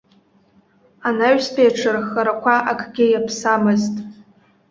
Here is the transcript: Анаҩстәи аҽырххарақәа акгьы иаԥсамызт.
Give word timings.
Анаҩстәи 1.07 1.69
аҽырххарақәа 1.69 2.55
акгьы 2.71 3.05
иаԥсамызт. 3.09 3.95